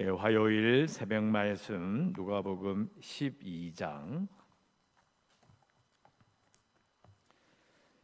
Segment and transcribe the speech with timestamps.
[0.00, 4.28] 예, 화요일 새벽 말씀 누가복음 12장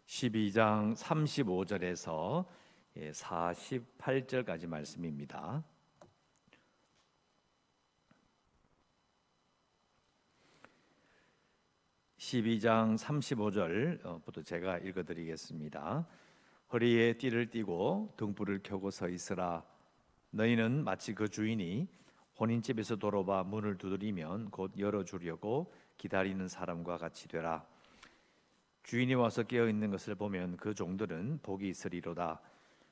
[0.04, 2.46] 12장 35절에서
[2.96, 5.62] 48절까지 말씀입니다.
[12.17, 16.09] 12장 35절부터 제가 읽어드리겠습니다.
[16.73, 19.73] 허리에 띠를 띠고 등불을 켜고 서 있으라.
[20.35, 21.87] 너희는 마치 그 주인이
[22.41, 27.65] 혼인집에서 돌아와 문을 두드리면 곧 열어주려고 기다리는 사람과 같이 되라.
[28.83, 32.41] 주인이 와서 깨어 있는 것을 보면 그 종들은 복이 있으리로다.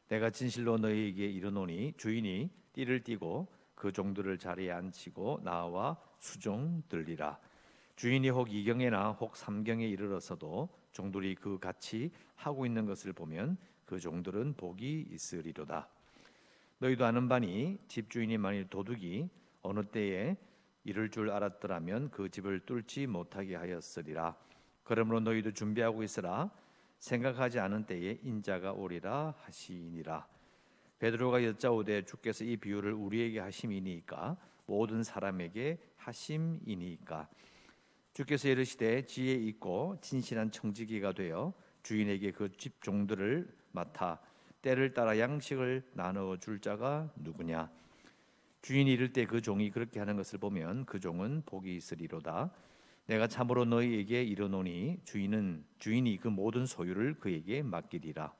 [0.06, 7.40] 내가 진실로 너희에게 이르노니 주인이 띠를 띠고 그 종들을 자리에 앉히고 나와 수종 들리라.
[7.96, 14.54] 주인이 혹 이경에나 혹 삼경에 이르러서도 종들이 그 같이 하고 있는 것을 보면 그 종들은
[14.54, 15.88] 복이 있으리로다.
[16.82, 19.30] 너희도 아는 바니 집주인이 만일 도둑이
[19.62, 20.36] 어느 때에
[20.82, 24.36] 이를 줄 알았더라면 그 집을 뚫지 못하게 하였으리라.
[24.82, 26.50] 그러므로 너희도 준비하고 있으라.
[26.98, 30.26] 생각하지 않은 때에 인자가 오리라 하시니라.
[30.98, 37.28] 베드로가 여짜오되 주께서 이 비유를 우리에게 하심이니까 모든 사람에게 하심이니까
[38.12, 41.54] 주께서 이르시되 지혜 있고 진실한 청지기가 되어
[41.84, 44.20] 주인에게 그 집 종들을 맡아
[44.62, 47.68] 때를 따라 양식을 나누어 줄 자가 누구냐?
[48.62, 52.50] 주인이 이를 때 그 종이 그렇게 하는 것을 보면 그 종은 복이 있으리로다.
[53.06, 58.32] 내가 참으로 너희에게 이르노니 주인은 주인이 그 모든 소유를 그에게 맡기리라.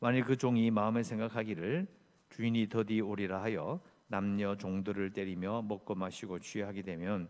[0.00, 1.86] 만일 그 종이 마음에 생각하기를
[2.30, 7.28] 주인이 더디 오리라 하여 남녀 종들을 때리며 먹고 마시고 취하게 되면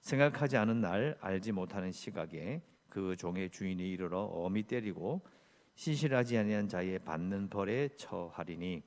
[0.00, 5.20] 생각하지 않은 날 알지 못하는 시각에 그 종의 주인이 이르러 어미 때리고
[5.80, 8.82] 신실하지 아니한 자의 받는 벌에 처하리니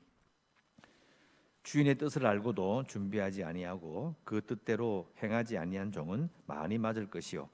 [1.64, 7.50] 주인의 뜻을 알고도 준비하지 아니하고 그 뜻대로 행하지 아니한 종은 많이 맞을 것이요.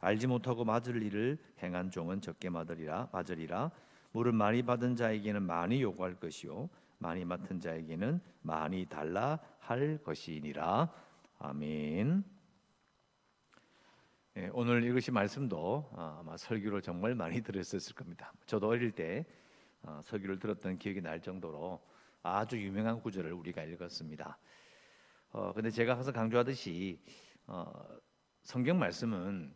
[0.00, 3.70] 알지 못하고 맞을 일을 행한 종은 적게 맞으리라 맞으리라.
[4.10, 6.68] 물을 많이 받은 자에게는 많이 요구할 것이요.
[6.98, 10.92] 많이 맡은 자에게는 많이 달라 할 것이니라.
[11.38, 12.24] 아멘.
[14.40, 18.32] 예, 오늘 읽으신 말씀도 아, 아마 설교를 정말 많이 들었을 겁니다.
[18.46, 19.26] 저도 어릴 때
[19.82, 21.78] 아, 설교를 들었던 기억이 날 정도로
[22.22, 24.38] 아주 유명한 구절을 우리가 읽었습니다.
[25.32, 27.02] 어, 근데 제가 항상 강조하듯이
[27.46, 27.70] 어,
[28.42, 29.52] 성경 말씀은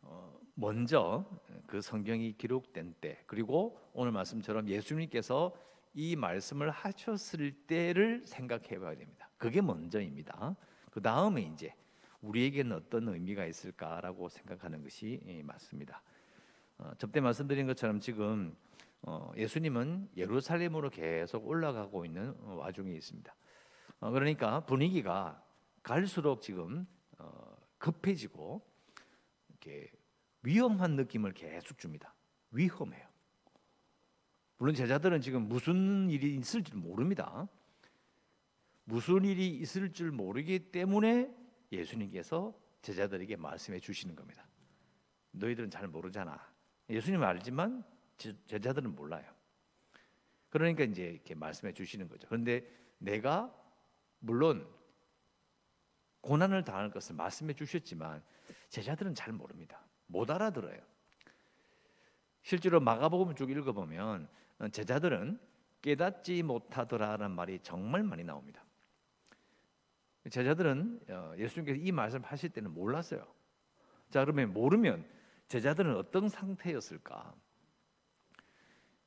[0.00, 1.26] 어, 먼저
[1.66, 5.54] 그 성경이 기록된 때 그리고 오늘 말씀처럼 예수님께서
[5.92, 9.28] 이 말씀을 하셨을 때를 생각해 봐야 됩니다.
[9.36, 10.56] 그게 먼저입니다.
[10.90, 11.74] 그 다음에 이제
[12.24, 16.02] 우리에게는 어떤 의미가 있을까라고 생각하는 것이 예, 맞습니다.
[16.78, 18.56] 어, 접대 말씀드린 것처럼 지금
[19.02, 23.34] 어, 예수님은 예루살렘으로 계속 올라가고 있는 어, 와중에 있습니다.
[24.00, 25.42] 어, 그러니까 분위기가
[25.82, 26.86] 갈수록 지금
[27.18, 28.66] 어, 급해지고
[29.50, 29.90] 이렇게
[30.42, 32.14] 위험한 느낌을 계속 줍니다.
[32.50, 33.06] 위험해요.
[34.56, 37.46] 물론 제자들은 지금 무슨 일이 있을지 모릅니다.
[38.84, 41.43] 무슨 일이 있을 줄 모르기 때문에
[41.78, 44.46] 예수님께서 제자들에게 말씀해 주시는 겁니다.
[45.32, 46.38] 너희들은 잘 모르잖아.
[46.88, 47.84] 예수님은 알지만
[48.46, 49.24] 제자들은 몰라요.
[50.50, 52.28] 그러니까 이제 이렇게 말씀해 주시는 거죠.
[52.28, 52.64] 그런데
[52.98, 53.52] 내가
[54.20, 54.66] 물론
[56.20, 58.22] 고난을 당할 것을 말씀해 주셨지만
[58.68, 59.80] 제자들은 잘 모릅니다.
[60.06, 60.80] 못 알아들어요.
[62.42, 64.28] 실제로 마가복음 쭉 읽어보면
[64.72, 65.38] 제자들은
[65.82, 68.63] 깨닫지 못하더라라는 말이 정말 많이 나옵니다.
[70.30, 73.26] 제자들은 어, 예수님께서 이 말씀을 하실 때는 몰랐어요.
[74.10, 75.06] 자, 그러면 모르면
[75.48, 77.34] 제자들은 어떤 상태였을까?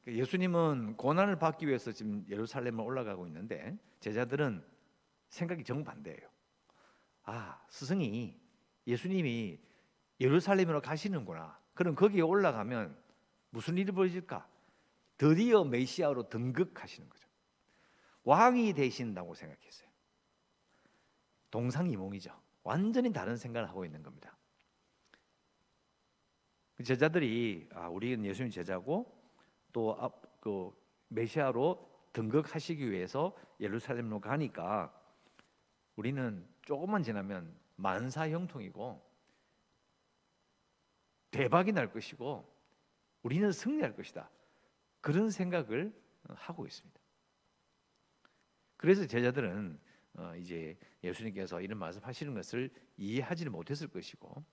[0.04, 4.64] 그 예수님은 고난을 받기 위해서 지금 예루살렘을 올라가고 있는데 제자들은
[5.30, 6.30] 생각이 정반대예요.
[7.24, 8.40] 아, 스승이
[8.86, 9.60] 예수님이
[10.20, 11.60] 예루살렘으로 가시는구나.
[11.74, 12.98] 그럼 거기에 올라가면
[13.50, 14.48] 무슨 일이 벌어질까?
[15.18, 17.28] 드디어 메시아로 등극하시는 거죠.
[18.24, 19.87] 왕이 되신다고 생각했어요.
[21.52, 22.32] 동상이몽이죠.
[22.64, 24.38] 완전히 다른 생각을 하고 있는 겁니다.
[26.76, 29.18] 그 제자들이 아, 우리는 예수님 제자고
[29.74, 30.72] 또그
[31.10, 34.94] 메시아로 등극하시기 위해서 예루살렘으로 가니까
[35.96, 39.08] 우리는 조금만 지나면 만사 형통이고
[41.32, 42.52] 대박이 날 것이고
[43.24, 44.30] 우리는 승리할 것이다.
[45.02, 45.94] 그런 생각을
[46.30, 47.00] 하고 있습니다.
[48.78, 49.87] 그래서 제자들은 어,
[50.40, 54.44] 이제 예수님께서 이런 말씀하시는 것을 이해하지는 못했을 것이고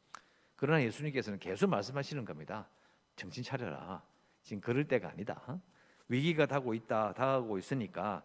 [0.57, 2.69] 그러나 예수님께서는 계속 말씀하시는 겁니다.
[3.17, 4.03] 정신 차려라.
[4.43, 5.61] 지금 그럴 때가 아니다.
[6.09, 8.23] 위기가 다고 있다, 다가고 있으니까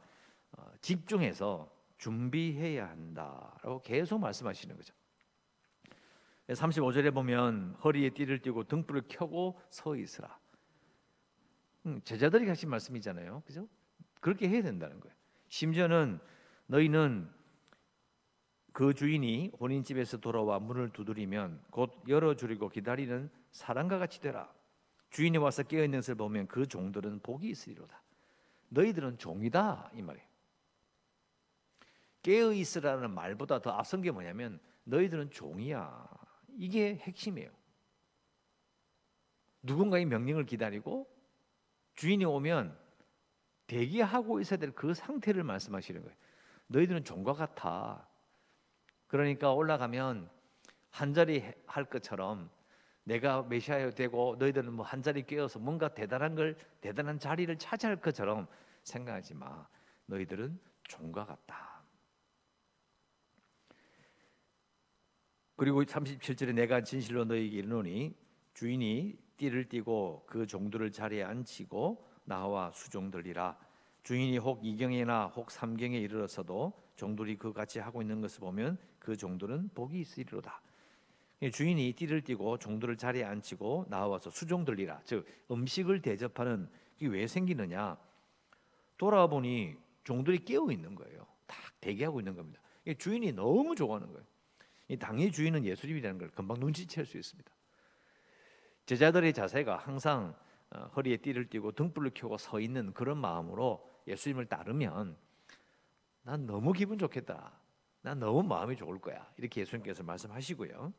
[0.51, 4.93] 어, 집중해서 준비해야 한다라고 계속 말씀하시는 거죠.
[6.47, 10.39] 35절에 보면 허리에 띠를 띠고 등불을 켜고 서 있으라.
[11.85, 13.43] 음, 제자들이 하신 말씀이잖아요.
[13.45, 13.67] 그죠?
[14.19, 15.15] 그렇게 해야 된다는 거예요.
[15.49, 16.19] 심지어는
[16.69, 17.27] 너희는
[18.73, 24.53] 그 주인이 혼인 집에서 돌아와 문을 두드리면 곧 열어 주리고 기다리는 사람과 같이 되라.
[25.09, 27.99] 주인이 와서 깨어 있는 것을 보면 그 종들은 복이 있으리로다.
[28.69, 30.27] 너희들은 종이다 이 말이에요.
[32.21, 36.07] 깨어 있으라는 말보다 더 앞선 게 뭐냐면 너희들은 종이야.
[36.55, 37.49] 이게 핵심이에요.
[39.63, 41.09] 누군가의 명령을 기다리고
[41.95, 42.77] 주인이 오면
[43.65, 46.15] 대기하고 있어야 될 그 상태를 말씀하시는 거예요.
[46.69, 48.07] 너희들은 종과 같아.
[49.07, 50.29] 그러니까 올라가면
[50.91, 52.49] 한 자리 할 것처럼
[53.03, 58.47] 내가 메시아여 되고 너희들은 뭐 한 자리 깨어서 뭔가 대단한 걸 대단한 자리를 차지할 것처럼
[58.83, 59.67] 생각하지 마.
[60.05, 61.83] 너희들은 종과 같다.
[65.55, 68.15] 그리고 37절에 내가 진실로 너희에게 이르노니
[68.53, 73.57] 주인이 띠를 띠고 그 종들을 자리에 앉히고 나와 수종들이라
[74.03, 79.69] 주인이 혹 이경이나 혹 삼경에 이르러서도 종들이 그 같이 하고 있는 것을 보면 그 종들은
[79.73, 80.61] 복이 있으리로다.
[81.53, 87.97] 주인이 띠를 띠고 종들을 자리에 앉히고 나와서 수종들이라 즉 음식을 대접하는 이게 왜 생기느냐
[88.97, 91.25] 돌아와 보니 종들이 깨어 있는 거예요.
[91.47, 92.61] 딱 대기하고 있는 겁니다.
[92.97, 94.25] 주인이 너무 좋아하는 거예요.
[94.89, 97.49] 이 당의 주인은 예수님이라는 걸 금방 눈치챌 수 있습니다.
[98.87, 100.47] 제자들의 자세가 항상 어,
[100.95, 105.17] 허리에 띠를 띠고 등불을 켜고 서 있는 그런 마음으로 예수님을 따르면
[106.23, 107.59] 난 너무 기분 좋겠다.
[108.01, 109.31] 난 너무 마음이 좋을 거야.
[109.37, 110.93] 이렇게 예수님께서 말씀하시고요.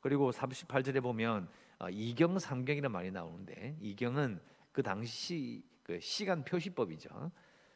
[0.00, 1.48] 그리고 38절에 보면
[1.78, 4.40] 어, 이경 삼경이라는 말이 나오는데 이경은
[4.72, 7.32] 그 당시 그 시간 표시법이죠.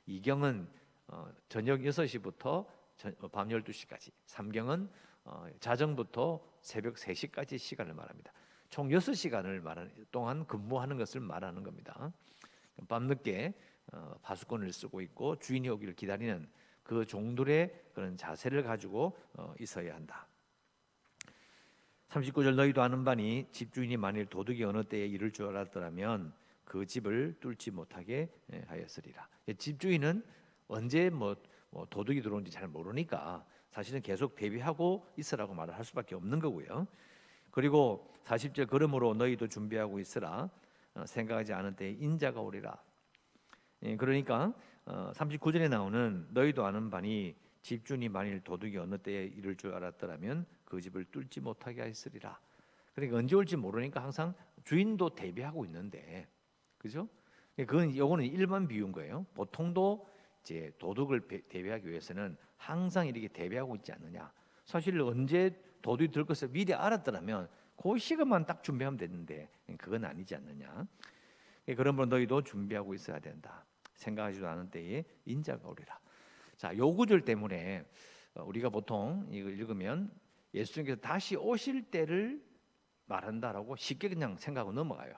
[0.06, 0.68] 이경은
[1.08, 2.66] 어, 저녁 6시부터
[3.32, 4.88] 밤 12시까지, 삼경은
[5.58, 8.32] 자정부터 새벽 3시까지 시간을 말합니다.
[8.74, 12.12] 총 6시간을 말하는 동안 근무하는 것을 말하는 겁니다.
[12.88, 13.54] 밤늦게
[13.92, 16.50] 어, 파수꾼을 쓰고 있고 주인이 오기를 기다리는
[16.82, 20.26] 그 종들의 그런 자세를 가지고 어, 있어야 한다.
[22.08, 26.32] 39절 너희도 아는 바니 집주인이 만일 도둑이 어느 때에 이를 줄 알았더라면
[26.64, 29.28] 그 집을 뚫지 못하게 예, 하였으리라.
[29.46, 30.24] 예, 집주인은
[30.66, 31.36] 언제 뭐,
[31.70, 36.88] 뭐 도둑이 들어온지 잘 모르니까 사실은 계속 대비하고 있으라고 말을 할 수밖에 없는 거고요.
[37.54, 40.50] 그리고 40절 그러므로 너희도 준비하고 있으라
[40.94, 42.76] 어, 생각하지 않은 때에 인자가 오리라.
[43.84, 44.52] 예, 그러니까
[44.86, 50.80] 39절에 어, 나오는 너희도 아는 바니 집주인이 만일 도둑이 어느 때에 이를 줄 알았더라면 그
[50.80, 52.40] 집을 뚫지 못하게 하였으리라.
[52.92, 54.34] 그러니까 언제 올지 모르니까 항상
[54.64, 56.26] 주인도 대비하고 있는데,
[56.76, 57.08] 그죠?
[57.60, 59.26] 예, 그건 요거는 일반 비유인 거예요.
[59.32, 60.08] 보통도
[60.42, 64.32] 이제 도둑을 대비하기 위해서는 항상 이렇게 대비하고 있지 않느냐.
[64.64, 67.46] 사실 언제 도둑이 들 것을 미리 알았더라면
[67.76, 70.88] 그 시간만 딱 준비하면 되는데 그건 아니지 않느냐.
[71.76, 73.66] 그런 분 너희도 준비하고 있어야 된다.
[73.96, 76.00] 생각하지도 않은 때에 인자가 오리라.
[76.56, 77.84] 자, 요 구절 때문에
[78.34, 80.10] 어, 우리가 보통 이걸 읽으면
[80.54, 82.42] 예수님께서 다시 오실 때를
[83.04, 85.12] 말한다라고 쉽게 그냥 생각하고 넘어가요.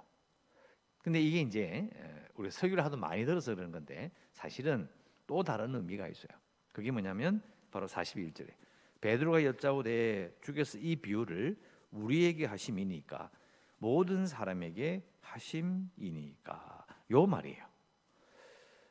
[0.99, 1.89] 근데 이게 이제
[2.35, 4.89] 우리 설교를 하도 많이 들어서 그런 건데 사실은
[5.29, 6.37] 또 다른 의미가 있어요.
[6.73, 7.41] 그게 뭐냐면
[7.71, 8.66] 바로 41절에
[9.07, 11.57] 베드로가 여짜오되 주께서 이 비유를
[11.93, 13.31] 우리에게 하심이니까
[13.79, 17.65] 모든 사람에게 하심이니까 요 말이에요.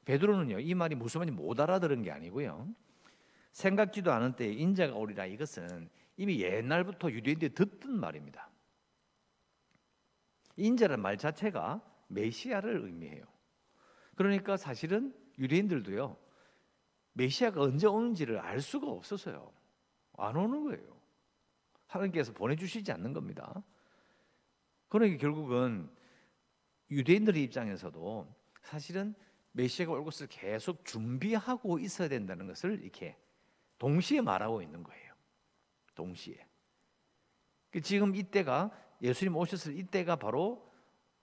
[0.06, 2.74] 베드로는요 이 말이 무슨 말인지 못 알아들은 게 아니고요.
[3.52, 8.50] 생각지도 않은 때에 인자가 오리라 이것은 이미 옛날부터 유대인들이 듣던 말입니다.
[10.56, 13.26] 인자라는 말 자체가 메시아를 의미해요.
[14.16, 16.16] 그러니까 사실은 유대인들도요
[17.12, 19.52] 메시아가 언제 오는지를 알 수가 없었어요.
[20.18, 20.96] 안 오는 거예요.
[21.88, 23.64] 하나님께서 보내주시지 않는 겁니다.
[24.90, 25.90] 그러니까 결국은
[26.92, 29.16] 유대인들의 입장에서도 사실은
[29.52, 33.18] 메시아가 올 것을 계속 준비하고 있어야 된다는 것을 이렇게
[33.78, 35.14] 동시에 말하고 있는 거예요.
[35.96, 36.46] 동시에.
[37.72, 40.72] 그 지금 이때가 예수님 오셨을 이때가 바로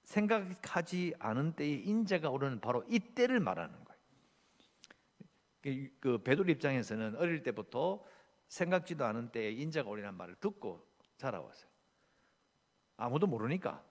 [0.04, 4.00] 생각하지 않은 때에 인자가 오르는 바로 이때를 말하는 거예요.
[5.61, 8.02] 그, 그 베드로 입장에서는 어릴 때부터
[8.52, 11.71] 생각지도 않은 때에 인자가 오리라는 말을 듣고 자라왔어요.
[12.99, 13.82] 아무도 모르니까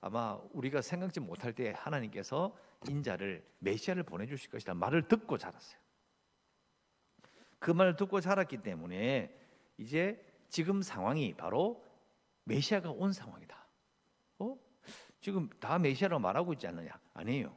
[0.00, 2.56] 아마 우리가 생각지 못할 때 하나님께서
[2.88, 5.80] 인자를 메시아를 보내주실 것이다 말을 듣고 자랐어요.
[7.58, 9.36] 그 말을 듣고 자랐기 때문에
[9.78, 11.84] 이제 지금 상황이 바로
[12.44, 13.66] 메시아가 온 상황이다.
[14.38, 14.56] 어?
[15.18, 17.00] 지금 다 메시아라고 말하고 있지 않느냐?
[17.14, 17.56] 아니에요.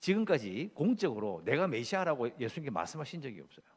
[0.00, 3.73] 지금까지 공적으로 내가 메시아라고 예수님께 말씀하신 적이 없어요.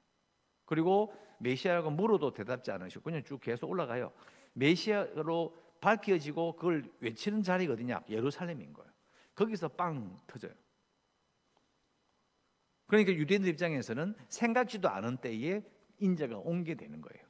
[0.68, 2.72] 그리고 메시아가 물어도 대답지
[3.04, 4.12] 그냥 쭉 계속 올라가요.
[4.54, 8.02] 메시아로 밝혀지고 그걸 외치는 자리가 어디냐?
[8.10, 8.92] 예루살렘인 거예요.
[9.34, 10.52] 거기서 빵 터져요.
[12.88, 15.64] 그러니까 유대인들 입장에서는 생각지도 않은 때에
[16.00, 17.26] 인자가 옮게 되는 거예요.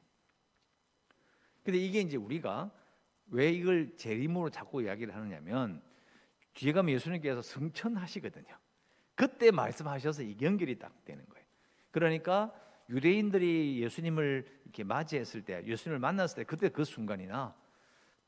[1.62, 2.70] 근데 이게 이제 우리가
[3.26, 5.82] 왜 이걸 재림으로 자꾸 이야기를 하느냐면
[6.54, 8.56] 뒤에 가면 예수님께서 승천하시거든요.
[9.14, 11.46] 그때 말씀하셔서 이 연결이 딱 되는 거예요.
[11.90, 12.52] 그러니까
[12.88, 17.54] 유대인들이 예수님을 이렇게 맞이했을 때, 예수님을 만났을 때, 그때 그 순간이나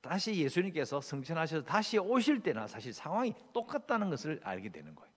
[0.01, 5.13] 다시 예수님께서 승천하셔서 다시 오실 때나 사실 상황이 똑같다는 것을 알게 되는 거예요.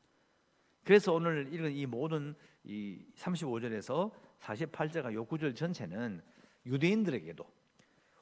[0.84, 6.22] 그래서 오늘 읽은 이 모든 이 35절에서 48절과 요 구절 전체는
[6.66, 7.46] 유대인들에게도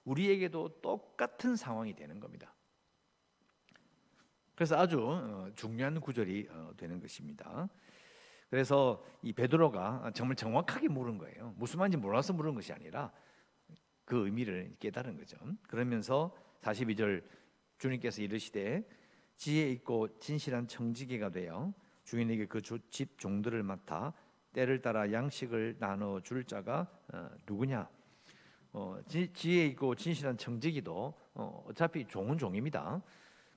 [0.06, 2.54] 우리에게도 똑같은 상황이 되는 겁니다.
[4.56, 7.68] 그래서 아주 어, 중요한 구절이 어, 되는 것입니다.
[8.52, 11.56] 그래서 이 베드로가 정말 정확하게 물은 거예요.
[11.58, 13.10] 무슨 말인지 몰라서 물은 것이 아니라
[14.04, 15.38] 그 의미를 깨달은 거죠.
[15.70, 17.24] 그러면서 42절
[17.78, 18.84] 주님께서 이르시되
[19.38, 24.14] 지혜 있고 진실한 청지기가 되어 주인에게 그 집 종들을 맡아
[24.52, 27.88] 때를 따라 양식을 나눠 줄 자가 어, 누구냐?
[28.74, 33.02] 어, 지, 혜 있고 진실한 청지기도 어, 어차피 종은 종입니다.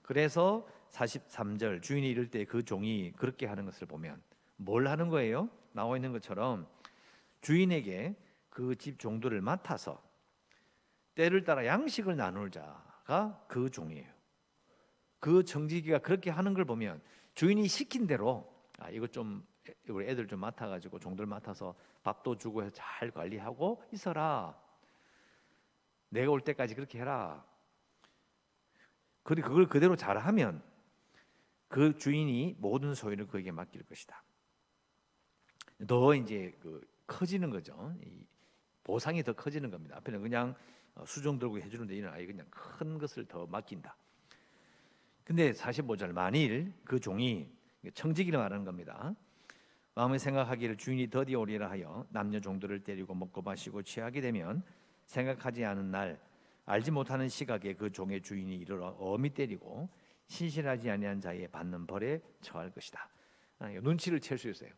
[0.03, 4.23] 그래서 43절 주인이 이럴 때 그 종이 그렇게 하는 것을 보면
[4.57, 5.49] 뭘 하는 거예요?
[5.73, 6.69] 나와 있는 것처럼
[7.41, 8.17] 주인에게
[8.51, 10.01] 그 집 종들을 맡아서
[11.15, 14.13] 때를 따라 양식을 나눌 자가 그 종이에요.
[15.19, 17.03] 그 정직이가 그렇게 하는 걸 보면
[17.35, 19.47] 주인이 시킨 대로 아 이거 좀
[19.89, 24.61] 우리 애들 좀 맡아가지고 종들 맡아서 밥도 주고 해서 잘 관리하고 있어라.
[26.11, 27.45] 내가 올 때까지 그렇게 해라.
[29.23, 30.63] 그리 그걸 그대로 잘하면
[31.69, 34.23] 그 주인이 모든 소유를 그에게 맡길 것이다.
[35.87, 37.95] 더 이제 그 커지는 거죠.
[38.83, 39.97] 보상이 더 커지는 겁니다.
[39.97, 40.55] 앞에는 그냥
[40.95, 43.97] 어, 수종 들고 해주는데 이는 아예 그냥 큰 것을 더 맡긴다.
[45.25, 47.51] 근데 45절 만일 그 종이
[47.95, 49.15] 청지기를 말하는 겁니다.
[49.95, 54.63] 마음에 생각하기를 주인이 더디 오리라 하여 남녀 종들을 때리고 먹고 마시고 취하게 되면
[55.07, 56.21] 생각하지 않은 날
[56.67, 59.89] 알지 못하는 시각에 그 종의 주인이 이르러 어미 때리고
[60.27, 63.09] 신실하지 아니한 자의 받는 벌에 처할 것이다.
[63.59, 64.71] 아, 눈치를 챌 수 있어요.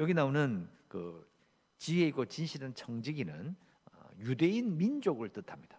[0.00, 1.30] 여기 나오는 그
[1.76, 3.54] 지혜 있고 진실한 청지기는
[3.92, 5.78] 어, 유대인 민족을 뜻합니다.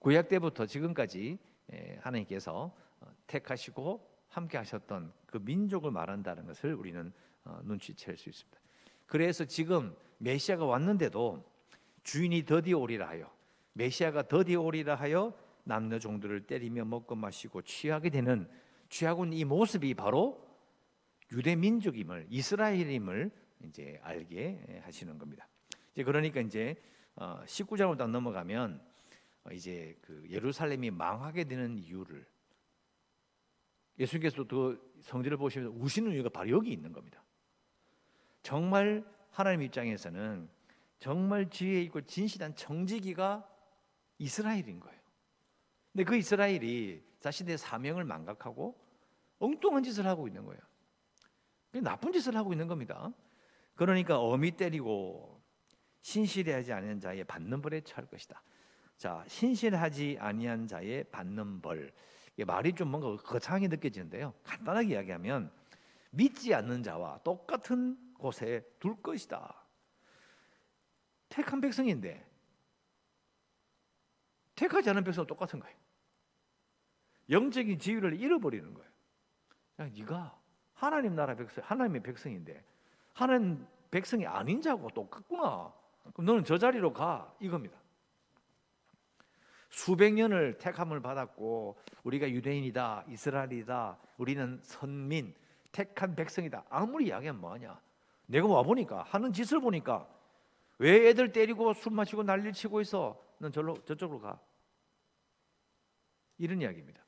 [0.00, 1.38] 구약 때부터 지금까지
[2.00, 7.12] 하나님께서 어, 택하시고 함께 하셨던 그 민족을 말한다는 것을 우리는
[7.44, 8.60] 어, 눈치챌 수 있습니다.
[9.06, 11.48] 그래서 지금 메시아가 왔는데도
[12.02, 13.32] 주인이 더디 오리라 하여
[13.74, 15.32] 메시아가 더디 오리라 하여
[15.62, 18.50] 남녀 종들을 때리며 먹고 마시고 취하게 되는
[18.88, 20.47] 취하고 이 모습이 바로
[21.32, 23.30] 유대 민족임을 이스라엘임을
[23.64, 25.48] 이제 알게 하시는 겁니다.
[25.92, 26.76] 이제 그러니까 이제
[27.16, 28.80] 19장으로 어, 딱 넘어가면
[29.44, 32.26] 어, 이제 그 예루살렘이 망하게 되는 이유를
[33.98, 37.22] 예수님께서 그 성질을 보시면서 우시는 이유가 바로 여기 있는 겁니다.
[38.42, 40.48] 정말 하나님 입장에서는
[40.98, 43.48] 정말 지혜 있고 진실한 정직이가
[44.18, 44.98] 이스라엘인 거예요.
[45.92, 48.78] 근데 그 이스라엘이 자신의 사명을 망각하고
[49.40, 50.60] 엉뚱한 짓을 하고 있는 거예요.
[51.80, 53.10] 나쁜 짓을 하고 있는 겁니다.
[53.74, 55.42] 그러니까 어미 때리고
[56.02, 58.42] 신실하지 않은 자의 받는 벌에 처할 것이다.
[58.96, 61.92] 자, 신실하지 아니한 자의 받는 벌.
[62.46, 64.34] 말이 좀 뭔가 거창하게 느껴지는데요.
[64.44, 65.50] 간단하게 이야기하면
[66.10, 69.64] 믿지 않는 자와 똑같은 곳에 둘 것이다.
[71.28, 72.26] 택한 백성인데
[74.54, 75.76] 택하지 않은 백성은 똑같은 거예요.
[77.30, 78.90] 영적인 지위를 잃어버리는 거예요.
[79.80, 80.40] 야, 네가
[80.78, 82.64] 하나님 나라 백성, 하나님의 백성인데
[83.12, 85.72] 하나님 백성이 아닌 자고 똑같구나.
[86.14, 87.76] 그럼 너는 저 자리로 가 이겁니다.
[89.68, 95.34] 수백 년을 택함을 받았고 우리가 유대인이다, 이스라엘이다, 우리는 선민,
[95.72, 96.64] 택한 백성이다.
[96.70, 97.80] 아무리 이야기하면 뭐하냐?
[98.26, 100.08] 내가 와 보니까 하는 짓을 보니까
[100.78, 103.20] 왜 애들 때리고 술 마시고 난리 치고 있어?
[103.38, 104.38] 넌 절로 저쪽으로 가.
[106.38, 107.02] 이런 이야기입니다.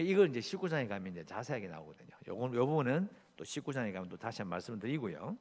[0.00, 2.10] 이걸 이제 19장에 가면 이제 자세하게 나오거든요.
[2.28, 5.36] 요건 요 부분은 또 19장에 가면 또 다시 한 말씀을 드리고요.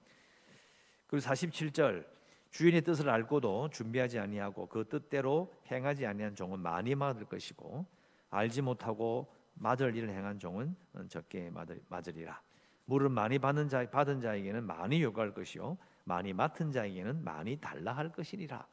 [1.07, 2.05] 그리고 47절
[2.51, 7.85] 주인의 뜻을 알고도 준비하지 아니하고 그 뜻대로 행하지 아니한 종은 많이 맞을 것이고
[8.29, 10.75] 알지 못하고 맞을 일을 행한 종은
[11.09, 11.51] 적게
[11.89, 12.41] 맞으리라.
[12.85, 18.11] 물을 많이 받는 자 받은 자에게는 많이 요구할 것이요 많이 맡은 자에게는 많이 달라 할
[18.11, 18.65] 것이니라.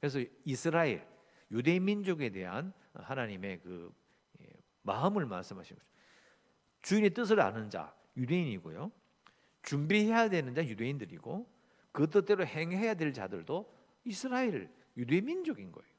[0.00, 1.06] 그래서 이스라엘
[1.50, 3.92] 유대인 민족에 대한 하나님의 그
[4.82, 5.90] 마음을 말씀하시는 거죠.
[6.82, 8.90] 주인의 뜻을 아는 자 유대인이고요.
[9.62, 11.60] 준비해야 되는 자 유대인들이고
[11.92, 13.72] 그 뜻대로 행해야 될 자들도
[14.04, 15.90] 이스라엘 유대 민족인 거예요.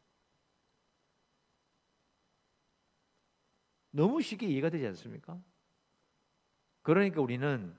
[3.92, 5.42] 너무 쉽게 이해가 되지 않습니까?
[6.82, 7.76] 그러니까 우리는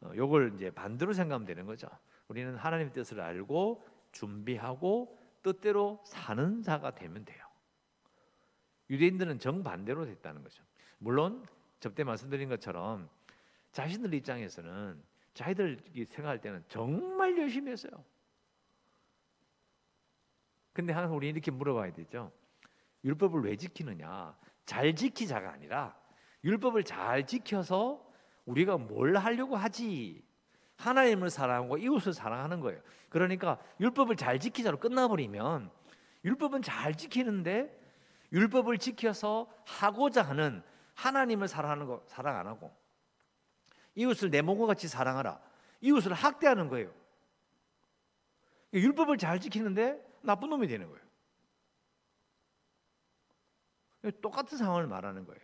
[0.00, 0.12] 어,
[0.54, 1.88] 이제 반대로 생각하면 되는 거죠.
[2.28, 7.49] 우리는 하나님의 뜻을 알고 준비하고 뜻대로 사는 자가 되면 돼요.
[8.90, 10.62] 유대인들은 정반대로 됐다는 거죠.
[10.98, 11.46] 물론
[11.78, 13.08] 접대 말씀드린 것처럼
[13.72, 17.92] 자신들 입장에서는 자기들이 생각할 때는 정말 열심히 했어요.
[20.72, 22.32] 근데 항상 우리 이렇게 물어봐야 되죠.
[23.04, 24.36] 율법을 왜 지키느냐?
[24.66, 25.96] 잘 지키자가 아니라
[26.44, 28.06] 율법을 잘 지켜서
[28.44, 30.24] 우리가 뭘 하려고 하지?
[30.76, 32.80] 하나님을 사랑하고 이웃을 사랑하는 거예요.
[33.08, 35.70] 그러니까 율법을 잘 지키자로 끝나버리면
[36.24, 37.79] 율법은 잘 지키는데
[38.32, 40.62] 율법을 지켜서 하고자 하는
[40.94, 42.74] 하나님을 사랑하는 거 사랑 안 하고
[43.94, 45.40] 이웃을 내 몸과 같이 사랑하라.
[45.80, 46.92] 이웃을 학대하는 거예요.
[48.72, 51.04] 율법을 잘 지키는데 나쁜 놈이 되는 거예요.
[54.20, 55.40] 똑같은 상황을 말하는 거예요.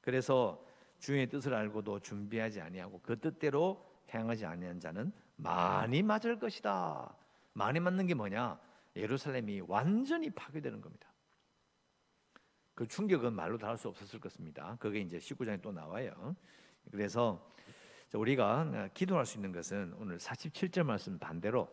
[0.00, 0.62] 그래서
[0.98, 7.14] 주의 뜻을 알고도 준비하지 아니하고 그 뜻대로 행하지 아니한 자는 많이 맞을 것이다.
[7.52, 8.60] 많이 맞는 게 뭐냐?
[8.96, 11.08] 예루살렘이 완전히 파괴되는 겁니다.
[12.74, 14.76] 그 충격은 말로 다할 수 없었을 것입니다.
[14.80, 16.36] 그게 이제 19장에 또 나와요.
[16.90, 17.52] 그래서
[18.12, 21.68] 우리가 기도할 수 있는 것은 오늘 47절 말씀 반대로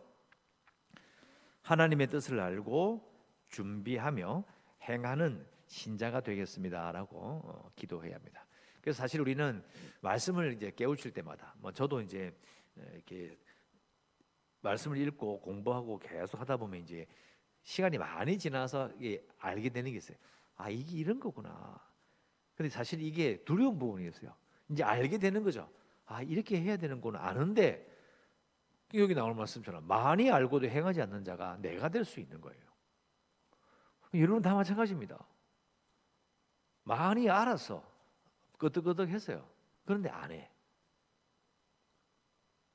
[1.62, 3.08] 하나님의 뜻을 알고
[3.48, 4.44] 준비하며
[4.82, 8.46] 행하는 신자가 되겠습니다라고 어, 기도해야 합니다.
[8.80, 9.62] 그래서 사실 우리는
[10.00, 12.36] 말씀을 이제 깨우칠 때마다 뭐 저도 이제
[12.94, 13.38] 이렇게
[14.60, 17.06] 말씀을 읽고 공부하고 계속 하다 보면 이제
[17.62, 18.90] 시간이 많이 지나서
[19.38, 20.16] 알게 되는 게 있어요.
[20.62, 21.80] 아 이게 이런 거구나.
[22.54, 24.32] 근데 사실 이게 두려운 부분이었어요.
[24.68, 25.68] 이제 알게 되는 거죠.
[26.06, 27.90] 아 이렇게 해야 되는 건 아는데
[28.94, 32.62] 여기 나오는 말씀처럼 많이 알고도 행하지 않는 자가 내가 될 수 있는 거예요.
[34.14, 35.18] 여러분 다 마찬가지입니다.
[36.84, 37.82] 많이 알아서
[38.58, 39.48] 끄덕끄덕 했어요.
[39.84, 40.48] 그런데 안 해.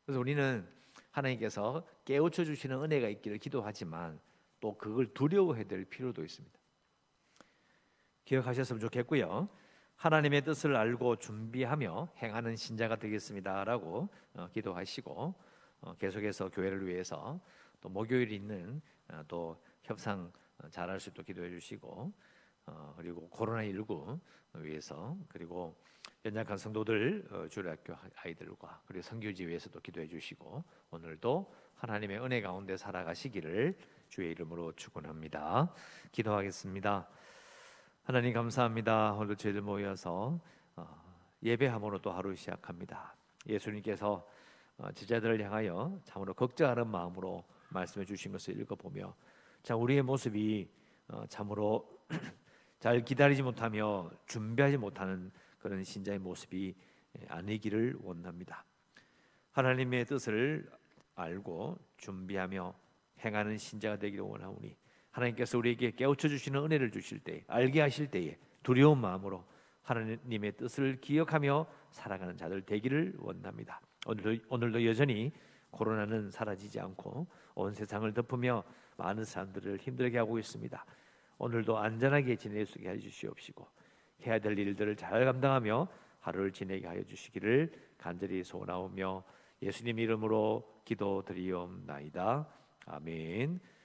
[0.06, 0.68] 그래서 우리는
[1.12, 4.20] 하나님께서 깨우쳐 주시는 은혜가 있기를 기도하지만
[4.60, 6.58] 또 그걸 두려워해야 될 필요도 있습니다.
[8.28, 9.48] 기억하셨으면 좋겠고요.
[9.96, 15.34] 하나님의 뜻을 알고 준비하며 행하는 신자가 되겠습니다라고 어, 기도하시고
[15.82, 17.40] 어, 계속해서 교회를 위해서
[17.80, 20.32] 또 목요일 있는 어, 또 협상
[20.72, 22.12] 잘할 수 있도록 기도해 주시고
[22.98, 24.20] 그리고 코로나 19
[24.56, 25.78] 위해서 그리고
[26.26, 33.78] 연약한 성도들 주일 학교 아이들과 그리고 선교지 위해서도 기도해 주시고 오늘도 하나님의 은혜 가운데 살아가시기를
[34.10, 35.72] 주의 이름으로 축원합니다.
[36.12, 37.08] 기도하겠습니다.
[38.08, 39.16] 하나님 감사합니다.
[39.16, 40.40] 오늘 저희들 모여서
[40.78, 41.04] 어,
[41.44, 43.14] 예배함으로 또 하루 시작합니다.
[43.46, 44.26] 예수님께서
[44.78, 49.14] 어, 제자들을 향하여 참으로 걱정하는 마음으로 말씀해 주신 것을 읽어보며
[49.62, 50.70] 자 우리의 모습이
[51.10, 52.00] 어, 참으로
[52.80, 56.76] 잘 기다리지 못하며 준비하지 못하는 그런 신자의 모습이
[57.28, 58.64] 아니기를 원합니다.
[59.52, 60.72] 하나님의 뜻을
[61.14, 62.74] 알고 준비하며
[63.26, 64.78] 행하는 신자가 되기를 원하오니
[65.18, 69.44] 하나님께서 우리에게 깨우쳐 주시는 은혜를 주실 때, 알게 하실 때에 두려운 마음으로
[69.82, 73.82] 하나님의 뜻을 기억하며 살아가는 자들 되기를 원합니다.
[74.06, 75.32] 오늘도 오늘도 여전히
[75.72, 78.64] 코로나는 사라지지 않고 온 세상을 덮으며
[78.98, 80.86] 많은 사람들을 힘들게 하고 있습니다.
[81.40, 83.68] 오늘도 안전하게 지낼 수 있게 해 주시옵시고
[84.26, 85.88] 해야 될 일들을 잘 감당하며
[86.20, 89.24] 하루를 지내게 하여 주시기를 간절히 소원하오며
[89.62, 92.48] 예수님 이름으로 기도드리옵나이다.
[92.86, 93.60] 아멘.